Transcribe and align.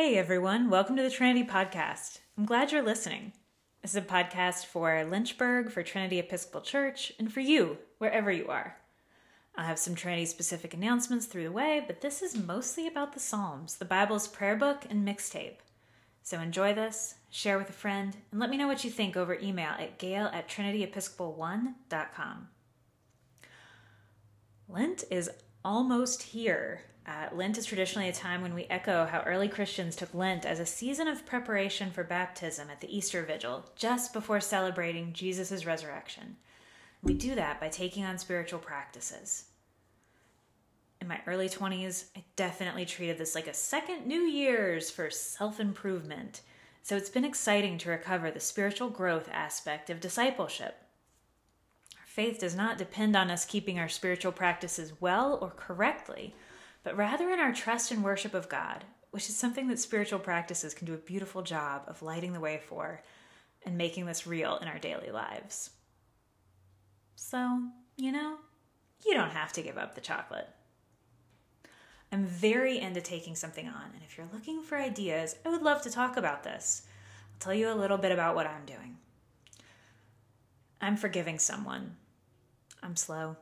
Hey 0.00 0.16
everyone, 0.16 0.70
welcome 0.70 0.96
to 0.96 1.02
the 1.02 1.10
Trinity 1.10 1.44
Podcast. 1.44 2.20
I'm 2.38 2.46
glad 2.46 2.72
you're 2.72 2.80
listening. 2.80 3.34
This 3.82 3.90
is 3.90 3.98
a 3.98 4.00
podcast 4.00 4.64
for 4.64 5.04
Lynchburg, 5.04 5.70
for 5.70 5.82
Trinity 5.82 6.18
Episcopal 6.18 6.62
Church, 6.62 7.12
and 7.18 7.30
for 7.30 7.40
you, 7.40 7.76
wherever 7.98 8.32
you 8.32 8.48
are. 8.48 8.78
I'll 9.54 9.66
have 9.66 9.78
some 9.78 9.94
Trinity 9.94 10.24
specific 10.24 10.72
announcements 10.72 11.26
through 11.26 11.44
the 11.44 11.52
way, 11.52 11.84
but 11.86 12.00
this 12.00 12.22
is 12.22 12.34
mostly 12.34 12.86
about 12.86 13.12
the 13.12 13.20
Psalms, 13.20 13.76
the 13.76 13.84
Bible's 13.84 14.26
prayer 14.26 14.56
book 14.56 14.86
and 14.88 15.06
mixtape. 15.06 15.58
So 16.22 16.40
enjoy 16.40 16.72
this, 16.72 17.16
share 17.28 17.58
with 17.58 17.68
a 17.68 17.74
friend, 17.74 18.16
and 18.30 18.40
let 18.40 18.48
me 18.48 18.56
know 18.56 18.68
what 18.68 18.84
you 18.84 18.90
think 18.90 19.18
over 19.18 19.34
email 19.34 19.74
at 19.78 19.98
gail 19.98 20.30
at 20.32 20.48
trinityepiscopal1.com. 20.48 22.48
Lent 24.66 25.04
is 25.10 25.30
almost 25.62 26.22
here. 26.22 26.84
Uh, 27.06 27.28
Lent 27.32 27.56
is 27.56 27.66
traditionally 27.66 28.08
a 28.08 28.12
time 28.12 28.42
when 28.42 28.54
we 28.54 28.66
echo 28.68 29.06
how 29.06 29.22
early 29.22 29.48
Christians 29.48 29.96
took 29.96 30.12
Lent 30.14 30.44
as 30.44 30.60
a 30.60 30.66
season 30.66 31.08
of 31.08 31.26
preparation 31.26 31.90
for 31.90 32.04
baptism 32.04 32.68
at 32.70 32.80
the 32.80 32.94
Easter 32.94 33.22
Vigil, 33.22 33.64
just 33.74 34.12
before 34.12 34.40
celebrating 34.40 35.12
Jesus' 35.12 35.64
resurrection. 35.64 36.36
We 37.02 37.14
do 37.14 37.34
that 37.34 37.60
by 37.60 37.68
taking 37.68 38.04
on 38.04 38.18
spiritual 38.18 38.58
practices. 38.58 39.44
In 41.00 41.08
my 41.08 41.20
early 41.26 41.48
20s, 41.48 42.06
I 42.14 42.22
definitely 42.36 42.84
treated 42.84 43.16
this 43.16 43.34
like 43.34 43.46
a 43.46 43.54
second 43.54 44.06
New 44.06 44.20
Year's 44.20 44.90
for 44.90 45.10
self 45.10 45.58
improvement. 45.58 46.42
So 46.82 46.96
it's 46.96 47.08
been 47.08 47.24
exciting 47.24 47.78
to 47.78 47.90
recover 47.90 48.30
the 48.30 48.40
spiritual 48.40 48.90
growth 48.90 49.28
aspect 49.32 49.88
of 49.88 50.00
discipleship. 50.00 50.76
Our 51.96 52.06
faith 52.06 52.40
does 52.40 52.54
not 52.54 52.76
depend 52.76 53.16
on 53.16 53.30
us 53.30 53.46
keeping 53.46 53.78
our 53.78 53.88
spiritual 53.88 54.32
practices 54.32 54.92
well 55.00 55.38
or 55.40 55.50
correctly 55.50 56.34
but 56.82 56.96
rather 56.96 57.30
in 57.30 57.40
our 57.40 57.52
trust 57.52 57.90
and 57.90 58.02
worship 58.02 58.34
of 58.34 58.48
God, 58.48 58.84
which 59.10 59.28
is 59.28 59.36
something 59.36 59.68
that 59.68 59.78
spiritual 59.78 60.18
practices 60.18 60.74
can 60.74 60.86
do 60.86 60.94
a 60.94 60.98
beautiful 60.98 61.42
job 61.42 61.82
of 61.86 62.02
lighting 62.02 62.32
the 62.32 62.40
way 62.40 62.60
for 62.66 63.02
and 63.64 63.76
making 63.76 64.06
this 64.06 64.26
real 64.26 64.56
in 64.58 64.68
our 64.68 64.78
daily 64.78 65.10
lives. 65.10 65.70
So, 67.16 67.62
you 67.96 68.12
know, 68.12 68.36
you 69.04 69.14
don't 69.14 69.30
have 69.30 69.52
to 69.54 69.62
give 69.62 69.76
up 69.76 69.94
the 69.94 70.00
chocolate. 70.00 70.48
I'm 72.12 72.24
very 72.24 72.78
into 72.78 73.00
taking 73.00 73.36
something 73.36 73.68
on, 73.68 73.90
and 73.94 74.02
if 74.04 74.16
you're 74.16 74.28
looking 74.32 74.62
for 74.62 74.76
ideas, 74.76 75.36
I 75.44 75.50
would 75.50 75.62
love 75.62 75.82
to 75.82 75.90
talk 75.90 76.16
about 76.16 76.42
this. 76.42 76.82
I'll 77.32 77.38
tell 77.38 77.54
you 77.54 77.70
a 77.70 77.74
little 77.74 77.98
bit 77.98 78.10
about 78.10 78.34
what 78.34 78.46
I'm 78.46 78.64
doing. 78.64 78.96
I'm 80.80 80.96
forgiving 80.96 81.38
someone. 81.38 81.96
I'm 82.82 82.96
slow. 82.96 83.36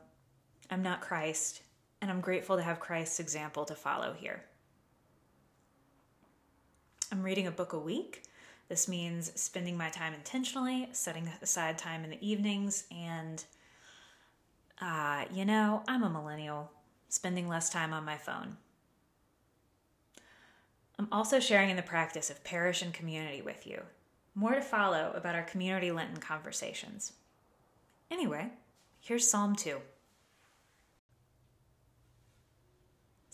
I'm 0.69 0.83
not 0.83 1.01
Christ 1.01 1.61
and 2.01 2.09
I'm 2.09 2.21
grateful 2.21 2.57
to 2.57 2.63
have 2.63 2.79
Christ's 2.79 3.19
example 3.19 3.65
to 3.65 3.75
follow 3.75 4.13
here. 4.13 4.43
I'm 7.11 7.23
reading 7.23 7.47
a 7.47 7.51
book 7.51 7.73
a 7.73 7.79
week. 7.79 8.23
This 8.67 8.87
means 8.87 9.31
spending 9.39 9.75
my 9.75 9.89
time 9.89 10.13
intentionally, 10.13 10.89
setting 10.91 11.29
aside 11.41 11.77
time 11.77 12.03
in 12.03 12.11
the 12.11 12.27
evenings, 12.27 12.85
and, 12.91 13.43
uh, 14.79 15.25
you 15.33 15.43
know, 15.43 15.83
I'm 15.87 16.03
a 16.03 16.09
millennial, 16.09 16.71
spending 17.09 17.47
less 17.47 17.71
time 17.71 17.93
on 17.93 18.05
my 18.05 18.17
phone. 18.17 18.57
I'm 20.99 21.07
also 21.11 21.39
sharing 21.39 21.69
in 21.71 21.77
the 21.77 21.81
practice 21.81 22.29
of 22.29 22.43
parish 22.43 22.81
and 22.81 22.93
community 22.93 23.41
with 23.41 23.65
you. 23.65 23.81
More 24.35 24.53
to 24.53 24.61
follow 24.61 25.11
about 25.15 25.33
our 25.33 25.43
community 25.43 25.91
Lenten 25.91 26.17
conversations. 26.17 27.13
Anyway, 28.11 28.49
here's 28.99 29.29
Psalm 29.29 29.55
2. 29.55 29.79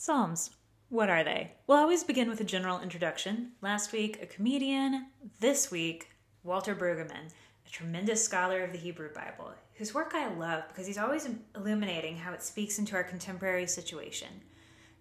Psalms. 0.06 0.52
What 0.90 1.10
are 1.10 1.24
they? 1.24 1.54
We'll 1.66 1.80
always 1.80 2.04
begin 2.04 2.30
with 2.30 2.40
a 2.40 2.44
general 2.44 2.80
introduction. 2.80 3.54
Last 3.60 3.92
week, 3.92 4.20
a 4.22 4.28
comedian. 4.28 5.08
This 5.40 5.72
week, 5.72 6.10
Walter 6.44 6.76
Brueggemann, 6.76 7.32
a 7.66 7.70
tremendous 7.72 8.24
scholar 8.24 8.64
of 8.64 8.72
the 8.72 8.78
Hebrew 8.78 9.12
Bible, 9.12 9.56
whose 9.74 9.96
work 9.96 10.12
I 10.14 10.32
love 10.32 10.66
because 10.68 10.86
he's 10.86 11.00
always 11.00 11.28
illuminating 11.56 12.18
how 12.18 12.34
it 12.34 12.44
speaks 12.44 12.78
into 12.78 12.96
our 12.96 13.04
contemporary 13.04 13.66
situation. 13.66 14.28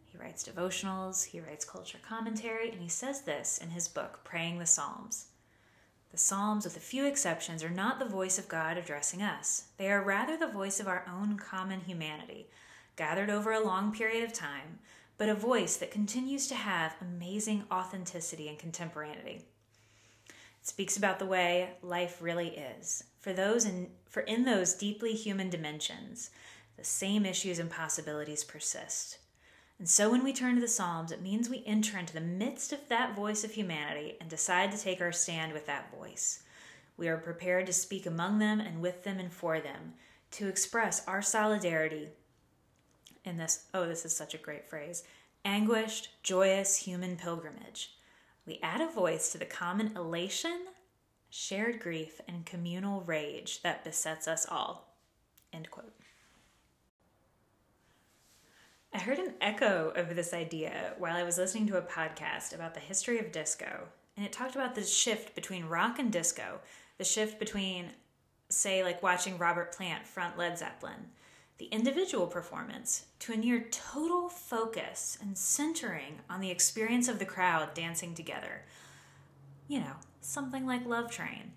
He 0.07 0.17
writes 0.17 0.43
devotionals, 0.43 1.23
he 1.23 1.39
writes 1.39 1.67
culture 1.67 1.99
commentary, 2.01 2.71
and 2.71 2.81
he 2.81 2.89
says 2.89 3.21
this 3.21 3.59
in 3.59 3.69
his 3.69 3.89
book, 3.89 4.21
Praying 4.25 4.59
the 4.59 4.65
Psalms. 4.65 5.27
The 6.13 6.17
Psalms, 6.17 6.65
with 6.65 6.79
a 6.79 6.81
few 6.81 7.05
exceptions, 7.05 7.63
are 7.63 7.69
not 7.69 7.99
the 7.99 8.07
voice 8.07 8.39
of 8.39 8.49
God 8.49 8.79
addressing 8.79 9.21
us. 9.21 9.65
They 9.77 9.93
are 9.93 10.03
rather 10.03 10.39
the 10.39 10.47
voice 10.47 10.81
of 10.81 10.89
our 10.89 11.05
own 11.07 11.37
common 11.37 11.81
humanity, 11.81 12.49
gathered 12.97 13.31
over 13.31 13.53
a 13.53 13.65
long 13.65 13.93
period 13.93 14.25
of 14.25 14.33
time, 14.33 14.79
but 15.17 15.29
a 15.29 15.35
voice 15.35 15.77
that 15.77 15.91
continues 15.91 16.47
to 16.49 16.55
have 16.55 16.97
amazing 17.01 17.65
authenticity 17.71 18.49
and 18.49 18.59
contemporaneity. 18.59 19.43
It 20.29 20.67
speaks 20.67 20.97
about 20.97 21.19
the 21.19 21.27
way 21.27 21.71
life 21.83 22.21
really 22.21 22.49
is. 22.49 23.05
For 23.21 23.33
those 23.33 23.65
in 23.65 23.89
for 24.07 24.21
in 24.21 24.45
those 24.45 24.75
deeply 24.75 25.13
human 25.13 25.51
dimensions, 25.51 26.31
the 26.77 26.85
same 26.85 27.27
issues 27.27 27.59
and 27.59 27.71
possibilities 27.71 28.45
persist. 28.45 29.19
And 29.79 29.89
so 29.89 30.09
when 30.09 30.23
we 30.23 30.33
turn 30.33 30.55
to 30.55 30.61
the 30.61 30.69
Psalms, 30.69 31.11
it 31.11 31.21
means 31.21 31.49
we 31.49 31.65
enter 31.67 31.99
into 31.99 32.15
the 32.15 32.21
midst 32.21 32.73
of 32.73 32.89
that 32.89 33.17
voice 33.17 33.43
of 33.43 33.53
humanity 33.53 34.17
and 34.21 34.31
decide 34.31 34.71
to 34.71 34.79
take 34.79 35.01
our 35.01 35.11
stand 35.11 35.53
with 35.53 35.67
that 35.67 35.93
voice. 35.93 36.45
We 36.97 37.09
are 37.09 37.17
prepared 37.17 37.67
to 37.67 37.73
speak 37.73 38.07
among 38.07 38.39
them 38.39 38.61
and 38.61 38.81
with 38.81 39.03
them 39.03 39.19
and 39.19 39.33
for 39.33 39.59
them, 39.59 39.95
to 40.33 40.47
express 40.47 41.05
our 41.09 41.23
solidarity 41.23 42.11
in 43.25 43.37
this, 43.37 43.67
oh, 43.75 43.87
this 43.87 44.05
is 44.05 44.17
such 44.17 44.35
a 44.35 44.39
great 44.39 44.69
phrase, 44.69 45.05
anguished, 45.45 46.11
joyous 46.23 46.77
human 46.77 47.17
pilgrimage. 47.17 47.97
We 48.47 48.61
add 48.63 48.81
a 48.81 48.89
voice 48.89 49.33
to 49.33 49.39
the 49.39 49.45
common 49.45 49.97
elation, 49.97 50.67
shared 51.31 51.81
grief, 51.81 52.21
and 52.29 52.47
communal 52.47 53.01
rage 53.03 53.63
that 53.63 53.85
besets 53.85 54.29
us 54.29 54.47
all. 54.49 54.95
End 55.53 55.71
quote. 55.71 55.95
I 58.93 58.99
heard 58.99 59.19
an 59.19 59.35
echo 59.41 59.93
of 59.97 60.15
this 60.15 60.33
idea 60.33 60.95
while 60.99 61.17
I 61.17 61.25
was 61.25 61.37
listening 61.37 61.67
to 61.67 61.79
a 61.79 61.83
podcast 61.83 62.55
about 62.55 62.75
the 62.75 62.81
history 62.81 63.19
of 63.19 63.33
disco, 63.33 63.89
and 64.17 64.25
it 64.25 64.33
talked 64.33 64.55
about 64.55 64.77
the 64.77 64.85
shift 64.85 65.35
between 65.35 65.65
rock 65.65 65.99
and 65.99 66.13
disco, 66.13 66.61
the 66.99 67.05
shift 67.05 67.41
between, 67.41 67.91
say, 68.51 68.85
like 68.85 69.03
watching 69.03 69.37
Robert 69.37 69.75
Plant 69.75 70.07
front 70.07 70.39
Led 70.39 70.57
Zeppelin, 70.59 71.11
the 71.59 71.67
individual 71.67 72.27
performance 72.27 73.07
to 73.21 73.33
a 73.33 73.37
near 73.37 73.67
total 73.71 74.29
focus 74.29 75.17
and 75.21 75.39
centering 75.39 76.21
on 76.29 76.41
the 76.41 76.51
experience 76.51 77.09
of 77.09 77.19
the 77.19 77.25
crowd 77.25 77.75
dancing 77.75 78.15
together. 78.15 78.63
You 79.69 79.81
know, 79.81 79.97
something 80.21 80.67
like 80.67 80.85
Love 80.85 81.11
Train. 81.11 81.53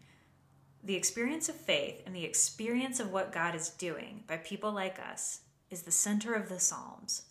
The 0.84 0.96
experience 0.96 1.50
of 1.50 1.56
faith 1.56 2.04
and 2.06 2.16
the 2.16 2.24
experience 2.24 3.00
of 3.00 3.12
what 3.12 3.32
God 3.32 3.56
is 3.56 3.70
doing 3.70 4.24
by 4.28 4.38
people 4.38 4.72
like 4.72 5.00
us 5.00 5.42
is 5.70 5.82
the 5.82 5.92
center 5.92 6.34
of 6.34 6.48
the 6.48 6.60
Psalms, 6.60 7.24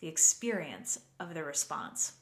the 0.00 0.08
experience 0.08 1.00
of 1.20 1.34
the 1.34 1.44
response. 1.44 2.14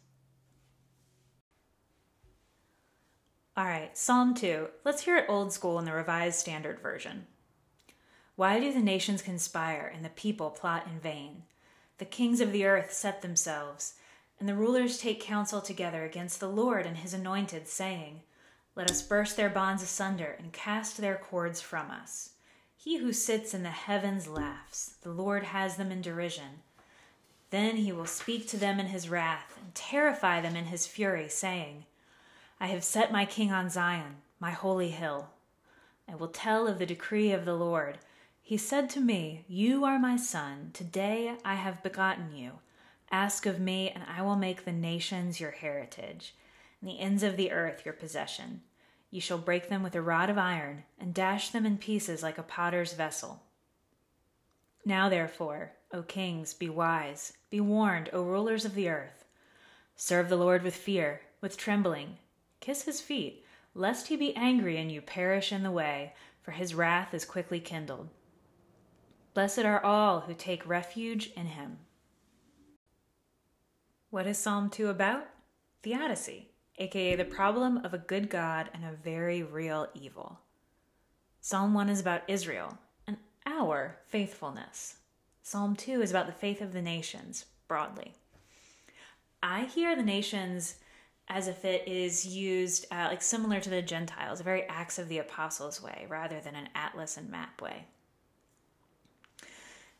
All 3.56 3.64
right, 3.64 3.96
Psalm 3.96 4.34
2. 4.34 4.68
Let's 4.84 5.02
hear 5.02 5.16
it 5.16 5.26
old 5.28 5.52
school 5.52 5.78
in 5.78 5.84
the 5.84 5.92
Revised 5.92 6.38
Standard 6.38 6.80
Version. 6.80 7.26
Why 8.42 8.58
do 8.58 8.72
the 8.72 8.80
nations 8.80 9.22
conspire 9.22 9.92
and 9.94 10.04
the 10.04 10.08
people 10.08 10.50
plot 10.50 10.88
in 10.92 10.98
vain? 10.98 11.44
The 11.98 12.04
kings 12.04 12.40
of 12.40 12.50
the 12.50 12.64
earth 12.64 12.92
set 12.92 13.22
themselves, 13.22 13.94
and 14.40 14.48
the 14.48 14.56
rulers 14.56 14.98
take 14.98 15.20
counsel 15.20 15.60
together 15.60 16.04
against 16.04 16.40
the 16.40 16.48
Lord 16.48 16.84
and 16.84 16.96
his 16.96 17.14
anointed, 17.14 17.68
saying, 17.68 18.22
Let 18.74 18.90
us 18.90 19.00
burst 19.00 19.36
their 19.36 19.48
bonds 19.48 19.80
asunder 19.80 20.34
and 20.40 20.52
cast 20.52 20.96
their 20.96 21.14
cords 21.14 21.60
from 21.60 21.88
us. 21.92 22.30
He 22.76 22.96
who 22.96 23.12
sits 23.12 23.54
in 23.54 23.62
the 23.62 23.70
heavens 23.70 24.26
laughs, 24.26 24.96
the 25.02 25.12
Lord 25.12 25.44
has 25.44 25.76
them 25.76 25.92
in 25.92 26.02
derision. 26.02 26.62
Then 27.50 27.76
he 27.76 27.92
will 27.92 28.06
speak 28.06 28.48
to 28.48 28.56
them 28.56 28.80
in 28.80 28.86
his 28.86 29.08
wrath 29.08 29.56
and 29.62 29.72
terrify 29.72 30.40
them 30.40 30.56
in 30.56 30.64
his 30.64 30.84
fury, 30.84 31.28
saying, 31.28 31.84
I 32.58 32.66
have 32.66 32.82
set 32.82 33.12
my 33.12 33.24
king 33.24 33.52
on 33.52 33.70
Zion, 33.70 34.16
my 34.40 34.50
holy 34.50 34.90
hill. 34.90 35.28
I 36.08 36.16
will 36.16 36.26
tell 36.26 36.66
of 36.66 36.80
the 36.80 36.86
decree 36.86 37.30
of 37.30 37.44
the 37.44 37.54
Lord. 37.54 37.98
He 38.44 38.56
said 38.58 38.90
to 38.90 39.00
me, 39.00 39.44
You 39.48 39.84
are 39.84 40.00
my 40.00 40.16
son. 40.16 40.72
Today 40.74 41.36
I 41.44 41.54
have 41.54 41.82
begotten 41.82 42.34
you. 42.34 42.58
Ask 43.10 43.46
of 43.46 43.60
me, 43.60 43.88
and 43.88 44.04
I 44.04 44.20
will 44.22 44.36
make 44.36 44.64
the 44.64 44.72
nations 44.72 45.40
your 45.40 45.52
heritage, 45.52 46.34
and 46.80 46.90
the 46.90 46.98
ends 46.98 47.22
of 47.22 47.36
the 47.36 47.52
earth 47.52 47.86
your 47.86 47.94
possession. 47.94 48.62
You 49.10 49.20
shall 49.20 49.38
break 49.38 49.68
them 49.68 49.82
with 49.82 49.94
a 49.94 50.02
rod 50.02 50.28
of 50.28 50.38
iron, 50.38 50.82
and 50.98 51.14
dash 51.14 51.50
them 51.50 51.64
in 51.64 51.78
pieces 51.78 52.22
like 52.22 52.36
a 52.36 52.42
potter's 52.42 52.94
vessel. 52.94 53.42
Now, 54.84 55.08
therefore, 55.08 55.72
O 55.92 56.02
kings, 56.02 56.52
be 56.52 56.68
wise, 56.68 57.34
be 57.48 57.60
warned, 57.60 58.10
O 58.12 58.24
rulers 58.24 58.64
of 58.64 58.74
the 58.74 58.88
earth. 58.88 59.24
Serve 59.94 60.28
the 60.28 60.36
Lord 60.36 60.62
with 60.62 60.74
fear, 60.74 61.20
with 61.40 61.56
trembling. 61.56 62.18
Kiss 62.60 62.82
his 62.82 63.00
feet, 63.00 63.44
lest 63.74 64.08
he 64.08 64.16
be 64.16 64.34
angry 64.34 64.78
and 64.78 64.90
you 64.90 65.00
perish 65.00 65.52
in 65.52 65.62
the 65.62 65.70
way, 65.70 66.14
for 66.42 66.50
his 66.50 66.74
wrath 66.74 67.14
is 67.14 67.24
quickly 67.24 67.60
kindled. 67.60 68.08
Blessed 69.34 69.60
are 69.60 69.84
all 69.84 70.20
who 70.20 70.34
take 70.34 70.66
refuge 70.66 71.30
in 71.36 71.46
him. 71.46 71.78
What 74.10 74.26
is 74.26 74.38
Psalm 74.38 74.68
2 74.68 74.88
about? 74.88 75.28
theodicy, 75.82 76.48
aka 76.78 77.16
the 77.16 77.24
problem 77.24 77.78
of 77.78 77.92
a 77.92 77.98
good 77.98 78.30
God 78.30 78.70
and 78.72 78.84
a 78.84 78.92
very 78.92 79.42
real 79.42 79.88
evil. 79.94 80.38
Psalm 81.40 81.74
1 81.74 81.88
is 81.88 82.00
about 82.00 82.22
Israel 82.28 82.78
and 83.06 83.16
our 83.46 83.98
faithfulness. 84.06 84.96
Psalm 85.42 85.74
2 85.74 86.02
is 86.02 86.10
about 86.10 86.26
the 86.26 86.32
faith 86.32 86.60
of 86.60 86.72
the 86.72 86.82
nations, 86.82 87.46
broadly. 87.66 88.14
I 89.42 89.64
hear 89.64 89.96
the 89.96 90.04
nations 90.04 90.76
as 91.28 91.48
if 91.48 91.64
it 91.64 91.88
is 91.88 92.24
used 92.24 92.86
uh, 92.92 93.08
like 93.10 93.22
similar 93.22 93.58
to 93.58 93.70
the 93.70 93.82
Gentiles, 93.82 94.38
a 94.38 94.44
very 94.44 94.62
Acts 94.64 94.98
of 94.98 95.08
the 95.08 95.18
Apostles 95.18 95.82
way, 95.82 96.06
rather 96.08 96.40
than 96.40 96.54
an 96.54 96.68
atlas 96.76 97.16
and 97.16 97.28
map 97.28 97.60
way. 97.60 97.86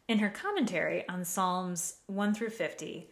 In 0.08 0.18
her 0.18 0.30
commentary 0.30 1.08
on 1.08 1.24
Psalms 1.24 1.96
1 2.06 2.34
through 2.34 2.50
50, 2.50 3.10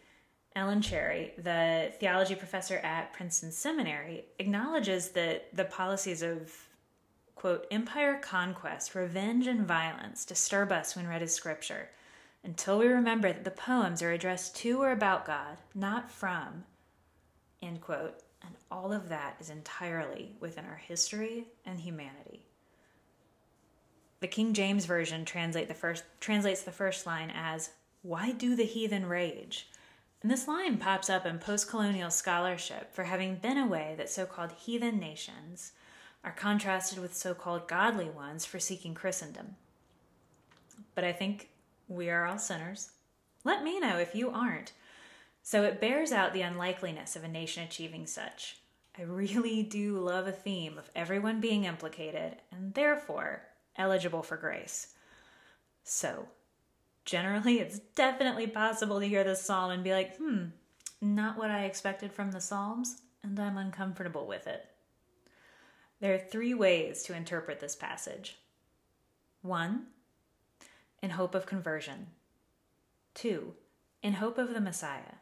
Ellen 0.56 0.82
Charry, 0.82 1.32
the 1.38 1.92
theology 1.98 2.34
professor 2.34 2.78
at 2.78 3.12
Princeton 3.12 3.52
Seminary, 3.52 4.25
acknowledges 4.38 5.10
that 5.10 5.54
the 5.54 5.64
policies 5.64 6.22
of, 6.22 6.52
quote, 7.37 7.66
empire 7.70 8.19
conquest, 8.20 8.94
revenge, 8.94 9.46
and 9.46 9.66
violence 9.66 10.25
disturb 10.25 10.72
us 10.72 10.96
when 10.96 11.06
read 11.06 11.22
as 11.22 11.32
scripture 11.32 11.88
until 12.42 12.78
we 12.78 12.87
remember 12.87 13.32
that 13.32 13.44
the 13.44 13.50
poems 13.50 14.02
are 14.02 14.12
addressed 14.12 14.56
to 14.56 14.82
or 14.82 14.92
about 14.92 15.26
God, 15.26 15.58
not 15.75 16.10
from, 16.10 16.64
end 17.62 17.81
quote. 17.81 18.22
And 18.42 18.54
all 18.70 18.92
of 18.92 19.10
that 19.10 19.37
is 19.38 19.50
entirely 19.50 20.34
within 20.40 20.64
our 20.64 20.76
history 20.76 21.48
and 21.66 21.78
humanity. 21.78 22.46
The 24.20 24.28
King 24.28 24.52
James 24.52 24.84
Version 24.84 25.25
translate 25.25 25.69
the 25.69 25.75
first, 25.75 26.05
translates 26.20 26.62
the 26.62 26.72
first 26.72 27.06
line 27.06 27.32
as, 27.34 27.70
Why 28.02 28.32
do 28.32 28.55
the 28.55 28.64
heathen 28.64 29.06
rage? 29.06 29.69
And 30.22 30.31
this 30.31 30.46
line 30.46 30.76
pops 30.76 31.08
up 31.08 31.25
in 31.25 31.38
post 31.38 31.69
colonial 31.69 32.11
scholarship 32.11 32.93
for 32.93 33.05
having 33.05 33.37
been 33.37 33.56
a 33.56 33.67
way 33.67 33.94
that 33.96 34.11
so 34.11 34.26
called 34.26 34.52
heathen 34.52 34.99
nations 34.99 35.72
are 36.22 36.32
contrasted 36.32 36.99
with 36.99 37.14
so 37.14 37.32
called 37.32 37.67
godly 37.67 38.11
ones 38.11 38.44
for 38.44 38.61
seeking 38.61 38.93
Christendom. 38.93 39.56
But 40.94 41.05
I 41.05 41.12
think 41.12 41.49
we 41.88 42.11
are 42.11 42.26
all 42.26 42.38
sinners. 42.38 42.90
Let 43.43 43.64
me 43.64 43.81
know 43.81 43.96
if 43.96 44.14
you 44.14 44.31
aren't. 44.31 44.73
So 45.43 45.62
it 45.64 45.81
bears 45.81 46.12
out 46.12 46.34
the 46.34 46.43
unlikeliness 46.43 47.16
of 47.16 47.25
a 47.25 47.28
nation 47.28 47.64
achieving 47.64 48.06
such. 48.06 48.58
I 48.99 49.02
really 49.02 49.62
do 49.62 49.99
love 49.99 50.26
a 50.26 50.32
theme 50.32 50.76
of 50.76 50.90
everyone 50.94 51.40
being 51.40 51.64
implicated 51.64 52.37
and 52.52 52.75
therefore 52.75 53.44
eligible 53.76 54.22
for 54.22 54.37
grace. 54.37 54.88
So, 55.84 56.28
generally, 57.05 57.58
it's 57.58 57.78
definitely 57.78 58.46
possible 58.46 59.00
to 59.00 59.06
hear 59.06 59.25
this 59.25 59.43
psalm 59.43 59.70
and 59.70 59.84
be 59.84 59.93
like, 59.93 60.17
hmm, 60.17 60.46
not 61.00 61.38
what 61.38 61.50
I 61.50 61.64
expected 61.64 62.12
from 62.12 62.31
the 62.31 62.40
Psalms, 62.40 63.02
and 63.22 63.38
I'm 63.38 63.56
uncomfortable 63.56 64.26
with 64.26 64.46
it. 64.46 64.67
There 66.00 66.14
are 66.14 66.19
three 66.19 66.55
ways 66.55 67.02
to 67.05 67.17
interpret 67.17 67.61
this 67.61 67.76
passage. 67.76 68.38
One, 69.43 69.87
in 71.02 71.11
hope 71.11 71.34
of 71.34 71.46
conversion. 71.46 72.08
Two, 73.14 73.55
in 74.02 74.14
hope 74.14 74.38
of 74.38 74.52
the 74.52 74.61
Messiah. 74.61 75.16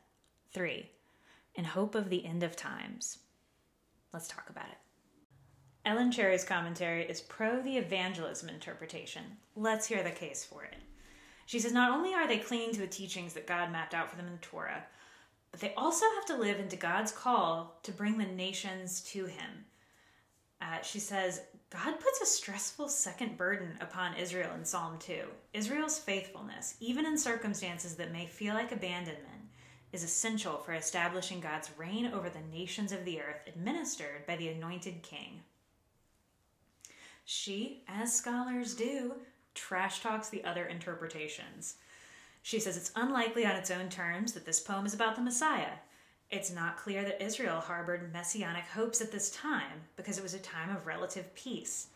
Three, 0.52 0.90
in 1.54 1.64
hope 1.64 1.94
of 1.94 2.10
the 2.10 2.24
end 2.24 2.42
of 2.42 2.56
times. 2.56 3.18
Let's 4.12 4.28
talk 4.28 4.50
about 4.50 4.66
it. 4.66 4.87
Ellen 5.88 6.12
Charry's 6.12 6.44
commentary 6.44 7.04
is 7.04 7.22
pro 7.22 7.62
the 7.62 7.78
evangelism 7.78 8.50
interpretation. 8.50 9.22
Let's 9.56 9.86
hear 9.86 10.02
the 10.02 10.10
case 10.10 10.44
for 10.44 10.62
it. 10.62 10.76
She 11.46 11.58
says 11.58 11.72
not 11.72 11.90
only 11.90 12.12
are 12.12 12.28
they 12.28 12.36
clinging 12.36 12.74
to 12.74 12.80
the 12.80 12.86
teachings 12.86 13.32
that 13.32 13.46
God 13.46 13.72
mapped 13.72 13.94
out 13.94 14.10
for 14.10 14.16
them 14.16 14.26
in 14.26 14.32
the 14.32 14.38
Torah, 14.38 14.84
but 15.50 15.60
they 15.60 15.72
also 15.78 16.04
have 16.16 16.26
to 16.26 16.36
live 16.36 16.60
into 16.60 16.76
God's 16.76 17.10
call 17.10 17.80
to 17.84 17.90
bring 17.90 18.18
the 18.18 18.26
nations 18.26 19.00
to 19.12 19.24
Him. 19.24 19.64
Uh, 20.60 20.82
she 20.82 20.98
says, 20.98 21.40
God 21.70 21.98
puts 21.98 22.20
a 22.20 22.26
stressful 22.26 22.90
second 22.90 23.38
burden 23.38 23.78
upon 23.80 24.14
Israel 24.14 24.52
in 24.54 24.66
Psalm 24.66 24.98
2. 24.98 25.22
Israel's 25.54 25.98
faithfulness, 25.98 26.74
even 26.80 27.06
in 27.06 27.16
circumstances 27.16 27.94
that 27.94 28.12
may 28.12 28.26
feel 28.26 28.52
like 28.52 28.72
abandonment, 28.72 29.48
is 29.94 30.04
essential 30.04 30.58
for 30.58 30.74
establishing 30.74 31.40
God's 31.40 31.70
reign 31.78 32.12
over 32.12 32.28
the 32.28 32.54
nations 32.54 32.92
of 32.92 33.06
the 33.06 33.22
earth 33.22 33.40
administered 33.46 34.26
by 34.26 34.36
the 34.36 34.48
anointed 34.48 35.00
king. 35.00 35.40
She, 37.30 37.82
as 37.86 38.16
scholars 38.16 38.74
do, 38.74 39.16
trash 39.54 40.00
talks 40.00 40.30
the 40.30 40.42
other 40.44 40.64
interpretations. 40.64 41.74
She 42.42 42.58
says 42.58 42.78
it's 42.78 42.90
unlikely 42.96 43.44
on 43.44 43.54
its 43.54 43.70
own 43.70 43.90
terms 43.90 44.32
that 44.32 44.46
this 44.46 44.60
poem 44.60 44.86
is 44.86 44.94
about 44.94 45.14
the 45.14 45.20
Messiah. 45.20 45.74
It's 46.30 46.50
not 46.50 46.78
clear 46.78 47.04
that 47.04 47.22
Israel 47.22 47.60
harbored 47.60 48.14
messianic 48.14 48.64
hopes 48.64 49.02
at 49.02 49.12
this 49.12 49.28
time 49.28 49.82
because 49.94 50.16
it 50.16 50.22
was 50.22 50.32
a 50.32 50.38
time 50.38 50.74
of 50.74 50.86
relative 50.86 51.34
peace. 51.34 51.88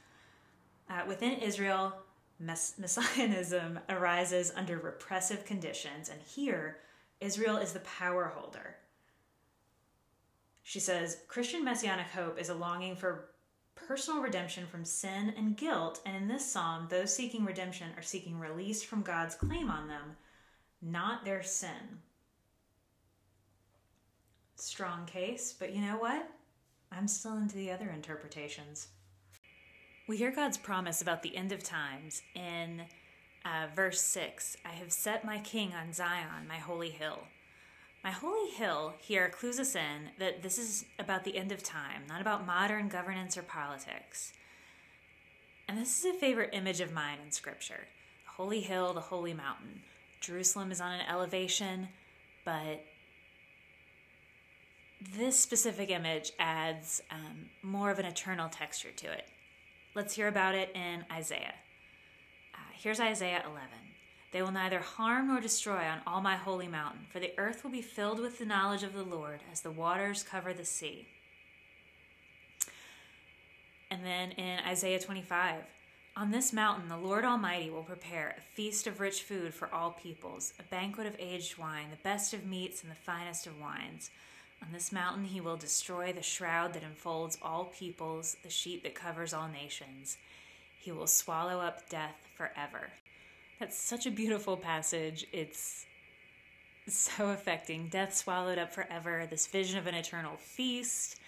Uh, 0.90 1.00
within 1.08 1.38
Israel, 1.38 1.94
mess- 2.38 2.74
messianism 2.78 3.80
arises 3.88 4.52
under 4.54 4.76
repressive 4.80 5.46
conditions, 5.46 6.10
and 6.10 6.20
here, 6.20 6.80
Israel 7.20 7.56
is 7.56 7.72
the 7.72 7.80
power 7.80 8.26
holder. 8.36 8.76
She 10.62 10.78
says 10.78 11.22
Christian 11.26 11.64
messianic 11.64 12.08
hope 12.08 12.38
is 12.38 12.50
a 12.50 12.54
longing 12.54 12.96
for 12.96 13.31
personal 13.86 14.22
redemption 14.22 14.66
from 14.66 14.84
sin 14.84 15.34
and 15.36 15.56
guilt, 15.56 16.00
and 16.06 16.16
in 16.16 16.28
this 16.28 16.50
psalm, 16.50 16.86
those 16.88 17.14
seeking 17.14 17.44
redemption 17.44 17.88
are 17.96 18.02
seeking 18.02 18.38
release 18.38 18.82
from 18.82 19.02
God's 19.02 19.34
claim 19.34 19.70
on 19.70 19.88
them, 19.88 20.16
not 20.80 21.24
their 21.24 21.42
sin. 21.42 22.00
Strong 24.56 25.06
case, 25.06 25.54
but 25.58 25.74
you 25.74 25.80
know 25.80 25.96
what? 25.96 26.28
I'm 26.90 27.08
still 27.08 27.36
into 27.36 27.56
the 27.56 27.70
other 27.70 27.90
interpretations. 27.90 28.88
We 30.06 30.16
hear 30.16 30.30
God's 30.30 30.58
promise 30.58 31.00
about 31.00 31.22
the 31.22 31.36
end 31.36 31.52
of 31.52 31.62
times 31.62 32.22
in 32.34 32.82
uh, 33.44 33.66
verse 33.74 34.00
6 34.00 34.56
I 34.64 34.70
have 34.70 34.92
set 34.92 35.24
my 35.24 35.38
king 35.38 35.72
on 35.74 35.92
Zion, 35.92 36.46
my 36.48 36.58
holy 36.58 36.90
hill. 36.90 37.20
My 38.02 38.10
holy 38.10 38.50
hill 38.50 38.94
here 38.98 39.28
clues 39.28 39.60
us 39.60 39.76
in 39.76 40.10
that 40.18 40.42
this 40.42 40.58
is 40.58 40.86
about 40.98 41.22
the 41.22 41.36
end 41.36 41.52
of 41.52 41.62
time, 41.62 42.02
not 42.08 42.20
about 42.20 42.44
modern 42.44 42.88
governance 42.88 43.36
or 43.36 43.42
politics. 43.42 44.32
And 45.68 45.78
this 45.78 45.98
is 45.98 46.04
a 46.04 46.18
favorite 46.18 46.50
image 46.52 46.80
of 46.80 46.92
mine 46.92 47.18
in 47.24 47.30
Scripture 47.30 47.86
the 48.24 48.30
holy 48.30 48.60
hill, 48.60 48.92
the 48.92 49.00
holy 49.00 49.34
mountain. 49.34 49.82
Jerusalem 50.20 50.72
is 50.72 50.80
on 50.80 50.92
an 50.92 51.06
elevation, 51.08 51.88
but 52.44 52.84
this 55.14 55.38
specific 55.38 55.90
image 55.90 56.32
adds 56.38 57.02
um, 57.10 57.46
more 57.62 57.90
of 57.90 57.98
an 57.98 58.06
eternal 58.06 58.48
texture 58.48 58.92
to 58.96 59.12
it. 59.12 59.26
Let's 59.94 60.14
hear 60.14 60.28
about 60.28 60.54
it 60.54 60.70
in 60.74 61.04
Isaiah. 61.12 61.54
Uh, 62.54 62.72
here's 62.74 63.00
Isaiah 63.00 63.42
11. 63.44 63.68
They 64.32 64.40
will 64.40 64.50
neither 64.50 64.80
harm 64.80 65.28
nor 65.28 65.40
destroy 65.40 65.84
on 65.84 66.00
all 66.06 66.22
my 66.22 66.36
holy 66.36 66.66
mountain, 66.66 67.06
for 67.10 67.20
the 67.20 67.32
earth 67.38 67.62
will 67.62 67.70
be 67.70 67.82
filled 67.82 68.18
with 68.18 68.38
the 68.38 68.46
knowledge 68.46 68.82
of 68.82 68.94
the 68.94 69.02
Lord 69.02 69.40
as 69.52 69.60
the 69.60 69.70
waters 69.70 70.22
cover 70.22 70.54
the 70.54 70.64
sea. 70.64 71.06
And 73.90 74.04
then 74.06 74.30
in 74.32 74.58
Isaiah 74.66 74.98
25, 74.98 75.64
on 76.16 76.30
this 76.30 76.50
mountain 76.50 76.88
the 76.88 76.96
Lord 76.96 77.26
Almighty 77.26 77.68
will 77.68 77.82
prepare 77.82 78.34
a 78.38 78.56
feast 78.56 78.86
of 78.86 79.00
rich 79.00 79.22
food 79.22 79.52
for 79.52 79.72
all 79.72 79.90
peoples, 79.90 80.54
a 80.58 80.62
banquet 80.62 81.06
of 81.06 81.16
aged 81.18 81.58
wine, 81.58 81.90
the 81.90 82.02
best 82.02 82.32
of 82.32 82.46
meats 82.46 82.82
and 82.82 82.90
the 82.90 82.96
finest 82.96 83.46
of 83.46 83.60
wines. 83.60 84.10
On 84.62 84.68
this 84.72 84.92
mountain 84.92 85.24
he 85.24 85.42
will 85.42 85.56
destroy 85.58 86.10
the 86.10 86.22
shroud 86.22 86.72
that 86.72 86.82
enfolds 86.82 87.36
all 87.42 87.66
peoples, 87.66 88.36
the 88.42 88.50
sheet 88.50 88.82
that 88.82 88.94
covers 88.94 89.34
all 89.34 89.48
nations. 89.48 90.16
He 90.78 90.90
will 90.90 91.06
swallow 91.06 91.60
up 91.60 91.88
death 91.90 92.28
forever. 92.34 92.88
That's 93.62 93.78
such 93.78 94.06
a 94.06 94.10
beautiful 94.10 94.56
passage. 94.56 95.24
It's 95.32 95.86
so 96.88 97.30
affecting. 97.30 97.86
Death 97.86 98.12
swallowed 98.12 98.58
up 98.58 98.72
forever, 98.74 99.24
this 99.30 99.46
vision 99.46 99.78
of 99.78 99.86
an 99.86 99.94
eternal 99.94 100.36
feast. 100.36 101.20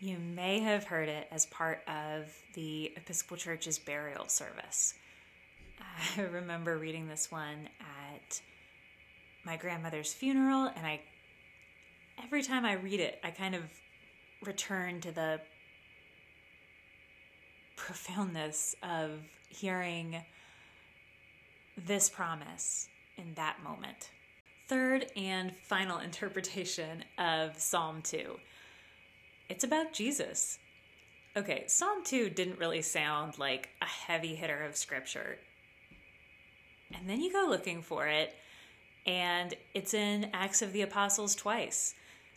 You 0.00 0.18
may 0.18 0.58
have 0.58 0.82
heard 0.82 1.08
it 1.08 1.28
as 1.30 1.46
part 1.46 1.84
of 1.86 2.36
the 2.54 2.92
Episcopal 2.96 3.36
Church's 3.36 3.78
burial 3.78 4.26
service. 4.26 4.94
I 6.18 6.22
remember 6.32 6.78
reading 6.78 7.06
this 7.06 7.30
one 7.30 7.68
at 7.78 8.40
my 9.44 9.56
grandmother's 9.56 10.12
funeral, 10.12 10.66
and 10.74 10.84
I 10.84 11.00
every 12.24 12.42
time 12.42 12.64
I 12.64 12.72
read 12.72 12.98
it, 12.98 13.20
I 13.22 13.30
kind 13.30 13.54
of 13.54 13.62
return 14.44 15.00
to 15.02 15.12
the 15.12 15.40
profoundness 17.76 18.74
of 18.82 19.20
hearing 19.48 20.24
this 21.76 22.08
promise 22.08 22.88
in 23.16 23.34
that 23.34 23.62
moment. 23.62 24.10
Third 24.68 25.06
and 25.16 25.54
final 25.56 25.98
interpretation 25.98 27.04
of 27.18 27.58
Psalm 27.58 28.00
2 28.02 28.36
it's 29.48 29.64
about 29.64 29.92
Jesus. 29.92 30.58
Okay, 31.36 31.64
Psalm 31.66 32.02
2 32.04 32.30
didn't 32.30 32.58
really 32.58 32.82
sound 32.82 33.38
like 33.38 33.68
a 33.82 33.86
heavy 33.86 34.34
hitter 34.34 34.62
of 34.62 34.76
scripture. 34.76 35.38
And 36.94 37.08
then 37.08 37.20
you 37.20 37.32
go 37.32 37.46
looking 37.48 37.82
for 37.82 38.06
it, 38.06 38.34
and 39.06 39.54
it's 39.74 39.94
in 39.94 40.30
Acts 40.32 40.62
of 40.62 40.72
the 40.72 40.82
Apostles 40.82 41.34
twice. 41.34 41.94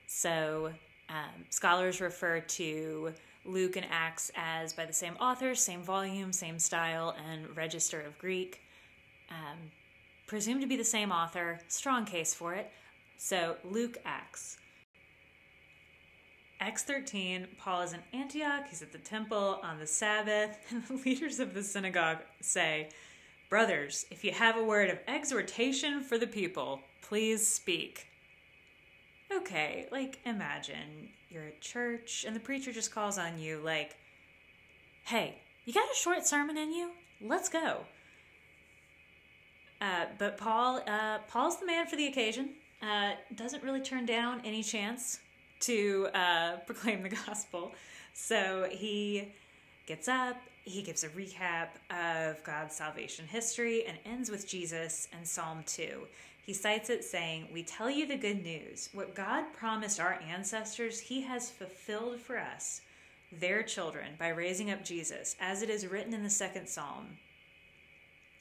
So 0.08 0.74
um, 1.10 1.46
scholars 1.50 2.02
refer 2.02 2.40
to 2.42 3.14
Luke 3.46 3.76
and 3.76 3.86
Acts 3.90 4.32
as 4.36 4.74
by 4.74 4.86
the 4.86 4.94
same 4.94 5.16
author, 5.22 5.56
same 5.56 5.84
volume, 5.84 6.34
same 6.34 6.60
style, 6.60 7.16
and 7.30 7.56
register 7.56 8.02
of 8.02 8.18
Greek. 8.18 8.62
Um, 9.30 9.72
presumed 10.28 10.62
to 10.62 10.68
be 10.68 10.76
the 10.76 10.84
same 10.84 11.12
author, 11.12 11.60
strong 11.68 12.06
case 12.06 12.34
for 12.34 12.54
it. 12.54 12.72
So 13.18 13.58
Luke 13.64 13.98
Acts. 14.06 14.58
Acts 16.60 16.84
13, 16.84 17.48
Paul 17.60 17.84
is 17.84 17.94
in 17.94 18.00
Antioch, 18.14 18.66
he's 18.68 18.82
at 18.82 18.92
the 18.92 18.98
temple 18.98 19.60
on 19.62 19.78
the 19.80 19.86
Sabbath, 19.86 20.58
and 20.70 20.84
the 20.86 20.96
leaders 20.96 21.40
of 21.40 21.54
the 21.54 21.64
synagogue 21.64 22.18
say, 22.42 22.90
Brothers, 23.50 24.06
if 24.12 24.24
you 24.24 24.32
have 24.32 24.58
a 24.58 24.64
word 24.64 24.90
of 24.90 25.00
exhortation 25.08 26.02
for 26.02 26.18
the 26.18 26.28
people, 26.28 26.82
please 27.02 27.48
speak. 27.48 28.08
Okay, 29.32 29.88
like 29.92 30.20
imagine 30.26 31.10
you're 31.30 31.44
at 31.44 31.62
church 31.62 32.26
and 32.28 32.36
the 32.36 32.40
preacher 32.40 32.72
just 32.72 32.94
calls 32.94 33.18
on 33.18 33.40
you, 33.40 33.62
like, 33.64 33.96
Hey, 35.06 35.38
you 35.66 35.74
got 35.74 35.92
a 35.92 35.96
short 35.96 36.26
sermon 36.26 36.58
in 36.58 36.74
you? 36.74 36.92
Let's 37.22 37.50
go. 37.50 37.86
Uh, 39.80 40.06
but 40.18 40.38
Paul, 40.38 40.82
uh, 40.88 41.20
Paul's 41.28 41.60
the 41.60 41.66
man 41.66 41.88
for 41.88 41.96
the 41.96 42.08
occasion. 42.08 42.50
Uh, 42.82 43.12
doesn't 43.36 43.64
really 43.64 43.82
turn 43.82 44.06
down 44.06 44.42
any 44.46 44.64
chance 44.64 45.20
to 45.62 46.08
uh, 46.14 46.58
proclaim 46.66 47.04
the 47.04 47.10
gospel. 47.10 47.74
So 48.14 48.68
he 48.72 49.30
gets 49.86 50.08
up, 50.08 50.38
he 50.64 50.82
gives 50.82 51.04
a 51.04 51.10
recap 51.10 51.70
of 51.90 52.44
God's 52.44 52.76
salvation 52.76 53.26
history, 53.26 53.86
and 53.86 53.98
ends 54.06 54.30
with 54.30 54.48
Jesus 54.48 55.08
and 55.14 55.26
Psalm 55.28 55.64
2. 55.66 56.08
He 56.46 56.54
cites 56.54 56.90
it 56.90 57.04
saying, 57.04 57.48
We 57.54 57.64
tell 57.64 57.90
you 57.90 58.08
the 58.08 58.16
good 58.16 58.44
news. 58.44 58.90
What 58.94 59.16
God 59.16 59.54
promised 59.54 60.00
our 60.00 60.20
ancestors, 60.28 61.00
He 61.00 61.22
has 61.22 61.50
fulfilled 61.50 62.22
for 62.22 62.38
us, 62.38 62.82
their 63.32 63.64
children, 63.64 64.14
by 64.18 64.30
raising 64.30 64.72
up 64.72 64.84
Jesus, 64.84 65.36
as 65.42 65.62
it 65.62 65.70
is 65.70 65.88
written 65.88 66.14
in 66.14 66.24
the 66.24 66.30
second 66.30 66.68
Psalm 66.68 67.18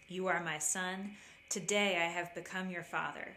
You 0.08 0.28
are 0.28 0.40
my 0.40 0.58
son. 0.58 1.10
Today 1.48 1.96
I 1.96 2.04
have 2.04 2.32
become 2.32 2.70
your 2.70 2.84
father. 2.84 3.34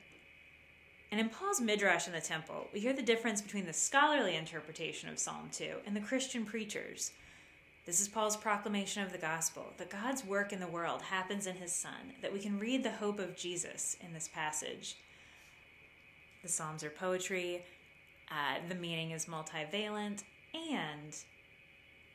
And 1.12 1.20
in 1.20 1.30
Paul's 1.30 1.60
Midrash 1.60 2.06
in 2.06 2.14
the 2.14 2.22
Temple, 2.22 2.68
we 2.72 2.80
hear 2.80 2.94
the 2.94 3.02
difference 3.02 3.42
between 3.42 3.66
the 3.66 3.74
scholarly 3.74 4.36
interpretation 4.36 5.10
of 5.10 5.18
Psalm 5.18 5.50
2 5.52 5.78
and 5.88 5.96
the 5.96 6.02
Christian 6.02 6.46
preachers. 6.46 7.14
This 7.88 8.00
is 8.00 8.08
Paul's 8.08 8.38
proclamation 8.38 9.02
of 9.02 9.12
the 9.12 9.18
gospel 9.18 9.74
that 9.78 9.90
God's 9.90 10.24
work 10.24 10.54
in 10.54 10.60
the 10.60 10.68
world 10.68 11.02
happens 11.02 11.48
in 11.48 11.56
his 11.56 11.72
Son, 11.74 12.14
that 12.22 12.32
we 12.32 12.40
can 12.40 12.60
read 12.60 12.84
the 12.84 12.92
hope 12.92 13.18
of 13.18 13.36
Jesus 13.36 13.98
in 14.06 14.14
this 14.14 14.28
passage. 14.28 14.96
The 16.44 16.50
Psalms 16.50 16.84
are 16.84 16.92
poetry, 16.92 17.64
uh, 18.30 18.58
the 18.68 18.76
meaning 18.76 19.10
is 19.10 19.26
multivalent, 19.26 20.22
and 20.54 21.18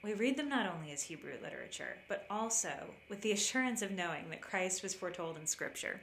we 0.04 0.12
read 0.12 0.37
them 0.37 0.50
not 0.50 0.70
only 0.73 0.92
as 0.92 1.02
Hebrew 1.02 1.32
literature, 1.42 1.96
but 2.08 2.26
also 2.28 2.90
with 3.08 3.23
the 3.23 3.32
assurance 3.32 3.80
of 3.80 3.90
knowing 3.90 4.28
that 4.28 4.42
Christ 4.42 4.82
was 4.82 4.94
foretold 4.94 5.38
in 5.38 5.46
Scripture. 5.46 6.00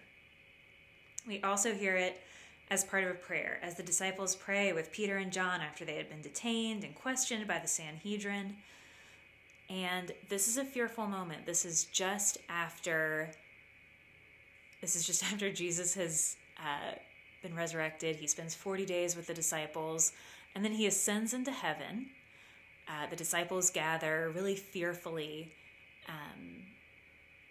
We 1.28 1.40
also 1.44 1.74
hear 1.74 1.96
it 1.96 2.20
as 2.72 2.84
part 2.84 3.04
of 3.04 3.12
a 3.12 3.16
prayer, 3.16 3.60
as 3.62 3.76
the 3.76 3.84
disciples 3.84 4.36
pray 4.36 4.74
with 4.74 4.92
Peter 4.92 5.18
and 5.18 5.32
John 5.32 5.62
after 5.62 5.86
they 5.86 5.98
had 5.98 6.10
been 6.10 6.22
detained 6.22 6.84
and 6.84 6.96
questioned 6.96 7.48
by 7.48 7.60
the 7.60 7.68
Sanhedrin. 7.68 8.56
And 9.70 10.12
this 10.30 10.48
is 10.48 10.58
a 10.58 10.66
fearful 10.66 11.06
moment. 11.06 11.46
This 11.46 11.64
is 11.64 11.86
just 11.86 12.40
after 12.50 13.30
this 14.82 14.96
is 14.96 15.06
just 15.06 15.24
after 15.32 15.52
Jesus 15.52 15.94
has 15.94 16.38
uh, 16.58 16.96
been 17.44 17.56
resurrected. 17.56 18.16
He 18.16 18.26
spends 18.26 18.56
40 18.56 18.86
days 18.86 19.16
with 19.16 19.28
the 19.28 19.34
disciples, 19.34 20.12
and 20.56 20.66
then 20.66 20.72
he 20.72 20.88
ascends 20.88 21.36
into 21.36 21.52
heaven. 21.52 22.08
Uh, 22.92 23.08
the 23.10 23.16
disciples 23.16 23.70
gather 23.70 24.32
really 24.36 24.56
fearfully 24.56 25.54
um, 26.10 26.64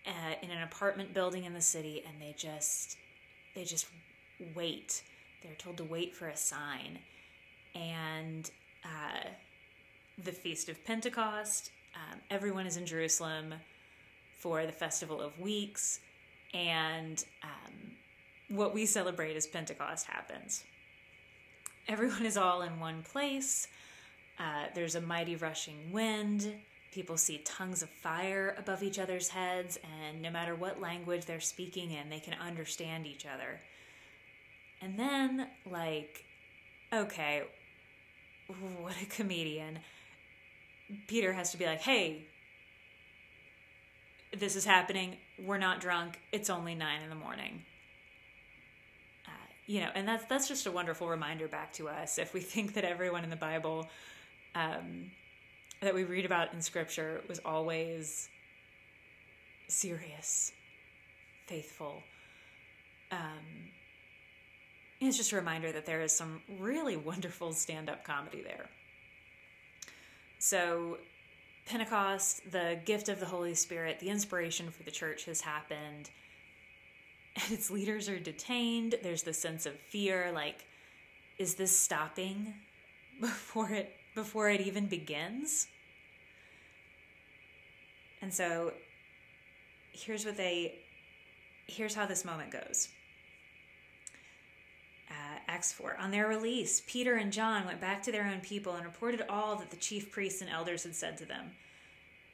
uh, 0.06 0.34
in 0.42 0.50
an 0.50 0.62
apartment 0.62 1.14
building 1.14 1.44
in 1.44 1.54
the 1.54 1.60
city, 1.60 2.02
and 2.06 2.20
they 2.20 2.34
just 2.36 2.98
they 3.54 3.64
just 3.64 3.86
wait. 4.54 5.02
They're 5.42 5.54
told 5.54 5.78
to 5.78 5.84
wait 5.84 6.14
for 6.14 6.28
a 6.28 6.36
sign. 6.36 6.98
And 7.74 8.50
uh, 8.84 9.28
the 10.22 10.32
Feast 10.32 10.68
of 10.68 10.84
Pentecost, 10.84 11.70
um, 11.94 12.20
everyone 12.30 12.66
is 12.66 12.76
in 12.76 12.84
Jerusalem 12.84 13.54
for 14.38 14.66
the 14.66 14.72
Festival 14.72 15.20
of 15.20 15.38
Weeks. 15.38 16.00
And 16.52 17.24
um, 17.42 17.92
what 18.48 18.74
we 18.74 18.84
celebrate 18.84 19.36
as 19.36 19.46
Pentecost 19.46 20.06
happens. 20.06 20.64
Everyone 21.88 22.26
is 22.26 22.36
all 22.36 22.62
in 22.62 22.78
one 22.80 23.02
place. 23.02 23.68
Uh, 24.40 24.64
there's 24.74 24.94
a 24.94 25.00
mighty 25.00 25.36
rushing 25.36 25.92
wind. 25.92 26.50
People 26.92 27.18
see 27.18 27.38
tongues 27.44 27.82
of 27.82 27.90
fire 27.90 28.54
above 28.58 28.82
each 28.82 28.98
other's 28.98 29.28
heads, 29.28 29.78
and 29.98 30.22
no 30.22 30.30
matter 30.30 30.54
what 30.54 30.80
language 30.80 31.26
they're 31.26 31.40
speaking 31.40 31.90
in, 31.90 32.08
they 32.08 32.20
can 32.20 32.34
understand 32.34 33.06
each 33.06 33.26
other. 33.26 33.60
And 34.80 34.98
then, 34.98 35.46
like, 35.70 36.24
okay, 36.92 37.42
what 38.80 38.94
a 39.00 39.06
comedian. 39.06 39.78
Peter 41.06 41.34
has 41.34 41.52
to 41.52 41.58
be 41.58 41.66
like, 41.66 41.82
hey, 41.82 42.24
this 44.36 44.56
is 44.56 44.64
happening. 44.64 45.16
We're 45.44 45.58
not 45.58 45.80
drunk. 45.80 46.18
It's 46.32 46.48
only 46.48 46.74
nine 46.74 47.02
in 47.02 47.10
the 47.10 47.14
morning. 47.14 47.62
Uh, 49.26 49.30
you 49.66 49.80
know, 49.80 49.90
and 49.94 50.08
that's 50.08 50.24
that's 50.24 50.48
just 50.48 50.66
a 50.66 50.72
wonderful 50.72 51.08
reminder 51.08 51.46
back 51.46 51.72
to 51.74 51.88
us. 51.88 52.18
If 52.18 52.32
we 52.32 52.40
think 52.40 52.74
that 52.74 52.84
everyone 52.84 53.22
in 53.22 53.30
the 53.30 53.36
Bible 53.36 53.88
um, 54.54 55.10
that 55.80 55.94
we 55.94 56.04
read 56.04 56.24
about 56.24 56.52
in 56.52 56.60
Scripture 56.60 57.22
was 57.28 57.40
always 57.44 58.28
serious, 59.68 60.52
faithful, 61.46 62.02
um, 63.10 63.70
it's 65.00 65.16
just 65.16 65.32
a 65.32 65.36
reminder 65.36 65.72
that 65.72 65.86
there 65.86 66.02
is 66.02 66.12
some 66.12 66.42
really 66.58 66.96
wonderful 66.96 67.52
stand 67.52 67.88
up 67.88 68.04
comedy 68.04 68.42
there. 68.42 68.66
So, 70.38 70.98
Pentecost, 71.66 72.50
the 72.50 72.78
gift 72.84 73.08
of 73.08 73.20
the 73.20 73.26
Holy 73.26 73.54
Spirit, 73.54 73.98
the 74.00 74.08
inspiration 74.08 74.70
for 74.70 74.82
the 74.82 74.90
church 74.90 75.24
has 75.24 75.40
happened. 75.40 76.10
And 77.36 77.52
its 77.52 77.70
leaders 77.70 78.08
are 78.08 78.18
detained. 78.18 78.96
There's 79.02 79.22
the 79.22 79.32
sense 79.32 79.64
of 79.64 79.74
fear 79.78 80.32
like, 80.34 80.64
is 81.38 81.54
this 81.54 81.76
stopping 81.76 82.54
before 83.20 83.70
it 83.70 83.94
before 84.20 84.50
it 84.50 84.60
even 84.60 84.86
begins? 84.86 85.66
And 88.20 88.32
so 88.32 88.74
here's 89.92 90.24
what 90.24 90.36
they 90.36 90.74
here's 91.66 91.94
how 91.94 92.04
this 92.04 92.24
moment 92.24 92.50
goes. 92.50 92.88
Uh, 95.08 95.38
Acts 95.48 95.72
4. 95.72 95.96
On 95.98 96.10
their 96.10 96.28
release, 96.28 96.82
Peter 96.86 97.14
and 97.14 97.32
John 97.32 97.64
went 97.64 97.80
back 97.80 98.02
to 98.02 98.12
their 98.12 98.26
own 98.26 98.40
people 98.40 98.74
and 98.74 98.84
reported 98.84 99.24
all 99.28 99.56
that 99.56 99.70
the 99.70 99.76
chief 99.76 100.10
priests 100.10 100.40
and 100.40 100.50
elders 100.50 100.84
had 100.84 100.94
said 100.94 101.16
to 101.18 101.24
them. 101.24 101.50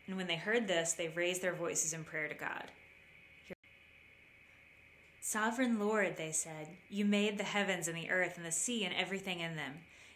And 0.07 0.17
when 0.17 0.27
they 0.27 0.37
heard 0.37 0.67
this, 0.67 0.93
they 0.93 1.09
raised 1.09 1.43
their 1.43 1.55
voices 1.55 1.93
in 1.93 2.05
prayer 2.05 2.29
to 2.29 2.35
God. 2.35 2.71
Sovereign 5.21 5.79
Lord, 5.79 6.17
they 6.17 6.31
said, 6.33 6.69
you 6.89 7.05
made 7.05 7.37
the 7.37 7.45
heavens 7.45 7.89
and 7.89 7.97
the 7.97 8.11
earth 8.11 8.37
and 8.37 8.47
the 8.47 8.53
sea 8.53 8.85
and 8.85 8.95
everything 8.95 9.41
in 9.41 9.57
them. 9.57 9.73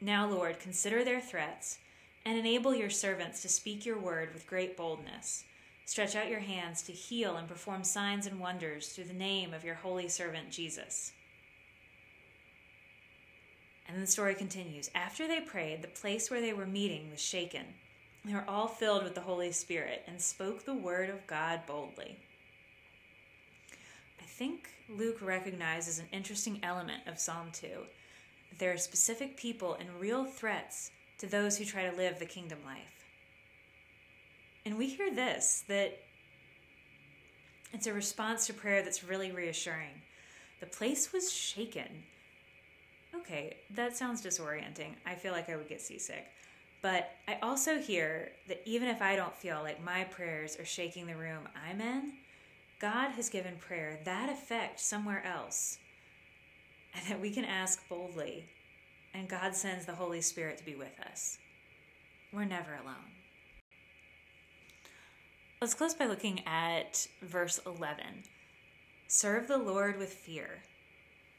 Now, 0.00 0.28
Lord, 0.28 0.60
consider 0.60 1.04
their 1.04 1.20
threats 1.20 1.78
and 2.24 2.38
enable 2.38 2.74
your 2.74 2.90
servants 2.90 3.40
to 3.42 3.48
speak 3.48 3.86
your 3.86 3.98
word 3.98 4.34
with 4.34 4.46
great 4.46 4.76
boldness. 4.76 5.44
Stretch 5.86 6.16
out 6.16 6.28
your 6.28 6.40
hands 6.40 6.82
to 6.82 6.92
heal 6.92 7.36
and 7.36 7.46
perform 7.48 7.84
signs 7.84 8.26
and 8.26 8.40
wonders 8.40 8.88
through 8.88 9.04
the 9.04 9.14
name 9.14 9.54
of 9.54 9.64
your 9.64 9.76
holy 9.76 10.08
servant 10.08 10.50
Jesus. 10.50 11.12
And 13.88 14.02
the 14.02 14.06
story 14.06 14.34
continues. 14.34 14.90
After 14.94 15.28
they 15.28 15.40
prayed, 15.40 15.80
the 15.80 15.88
place 15.88 16.30
where 16.30 16.40
they 16.40 16.52
were 16.52 16.66
meeting 16.66 17.08
was 17.10 17.20
shaken. 17.20 17.64
They 18.24 18.34
were 18.34 18.44
all 18.48 18.66
filled 18.66 19.04
with 19.04 19.14
the 19.14 19.20
Holy 19.20 19.52
Spirit 19.52 20.02
and 20.08 20.20
spoke 20.20 20.64
the 20.64 20.74
word 20.74 21.08
of 21.08 21.26
God 21.28 21.60
boldly. 21.66 22.18
I 24.20 24.24
think 24.24 24.68
Luke 24.88 25.22
recognizes 25.22 26.00
an 26.00 26.08
interesting 26.10 26.58
element 26.64 27.02
of 27.06 27.20
Psalm 27.20 27.50
2 27.52 27.68
that 27.68 27.86
there 28.58 28.72
are 28.72 28.78
specific 28.78 29.36
people 29.36 29.74
and 29.74 30.00
real 30.00 30.24
threats 30.24 30.90
to 31.18 31.26
those 31.26 31.56
who 31.56 31.64
try 31.64 31.88
to 31.88 31.96
live 31.96 32.18
the 32.18 32.26
kingdom 32.26 32.58
life. 32.64 33.04
And 34.64 34.76
we 34.76 34.88
hear 34.88 35.14
this 35.14 35.64
that 35.68 35.98
it's 37.72 37.86
a 37.86 37.92
response 37.92 38.46
to 38.46 38.54
prayer 38.54 38.82
that's 38.82 39.04
really 39.04 39.32
reassuring. 39.32 40.02
The 40.60 40.66
place 40.66 41.12
was 41.12 41.32
shaken. 41.32 42.04
Okay, 43.14 43.56
that 43.70 43.96
sounds 43.96 44.22
disorienting. 44.22 44.94
I 45.04 45.14
feel 45.14 45.32
like 45.32 45.48
I 45.48 45.56
would 45.56 45.68
get 45.68 45.80
seasick. 45.80 46.26
But 46.82 47.10
I 47.26 47.38
also 47.42 47.78
hear 47.78 48.30
that 48.48 48.62
even 48.64 48.88
if 48.88 49.02
I 49.02 49.16
don't 49.16 49.34
feel 49.34 49.60
like 49.62 49.82
my 49.82 50.04
prayers 50.04 50.58
are 50.58 50.64
shaking 50.64 51.06
the 51.06 51.16
room 51.16 51.48
I'm 51.68 51.80
in, 51.80 52.12
God 52.78 53.10
has 53.12 53.28
given 53.28 53.56
prayer 53.56 53.98
that 54.04 54.28
effect 54.28 54.80
somewhere 54.80 55.24
else. 55.24 55.78
And 56.94 57.06
that 57.08 57.20
we 57.20 57.30
can 57.30 57.44
ask 57.44 57.86
boldly, 57.88 58.44
and 59.14 59.28
God 59.28 59.54
sends 59.54 59.84
the 59.84 59.94
Holy 59.94 60.20
Spirit 60.20 60.58
to 60.58 60.64
be 60.64 60.74
with 60.74 60.98
us. 61.10 61.38
We're 62.32 62.44
never 62.44 62.74
alone. 62.74 63.12
Let's 65.60 65.74
close 65.74 65.94
by 65.94 66.06
looking 66.06 66.42
at 66.46 67.06
verse 67.22 67.60
11. 67.66 68.04
Serve 69.08 69.48
the 69.48 69.58
Lord 69.58 69.98
with 69.98 70.12
fear. 70.12 70.62